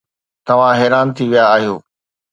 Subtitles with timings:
[0.47, 1.75] توهان حيران ٿي ويا آهيو.